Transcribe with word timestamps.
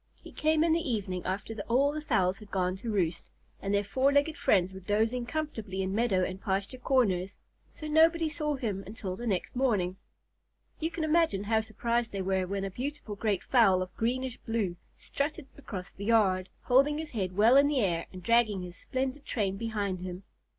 He 0.23 0.31
came 0.31 0.63
in 0.63 0.73
the 0.73 0.79
evening 0.91 1.23
after 1.25 1.53
all 1.67 1.91
the 1.91 2.01
fowls 2.01 2.39
had 2.39 2.49
gone 2.49 2.75
to 2.77 2.89
roost, 2.91 3.29
and 3.61 3.71
their 3.71 3.83
four 3.83 4.11
legged 4.11 4.35
friends 4.35 4.73
were 4.73 4.79
dozing 4.79 5.27
comfortably 5.27 5.83
in 5.83 5.93
meadow 5.93 6.23
and 6.23 6.41
pasture 6.41 6.79
corners, 6.79 7.37
so 7.71 7.85
nobody 7.87 8.27
saw 8.27 8.55
him 8.55 8.83
until 8.87 9.15
the 9.15 9.27
next 9.27 9.55
morning. 9.55 9.97
You 10.79 10.89
can 10.89 11.03
imagine 11.03 11.43
how 11.43 11.61
surprised 11.61 12.13
they 12.13 12.21
were 12.23 12.47
when 12.47 12.63
a 12.65 12.71
beautiful 12.71 13.13
great 13.15 13.43
fowl 13.43 13.83
of 13.83 13.95
greenish 13.95 14.37
blue 14.39 14.75
strutted 14.95 15.47
across 15.55 15.91
the 15.91 16.05
yard, 16.05 16.49
holding 16.63 16.97
his 16.97 17.11
head 17.11 17.37
well 17.37 17.55
in 17.55 17.67
the 17.67 17.81
air 17.81 18.07
and 18.11 18.23
dragging 18.23 18.63
his 18.63 18.77
splendid 18.77 19.23
train 19.23 19.55
behind 19.55 19.99
him. 19.99 20.23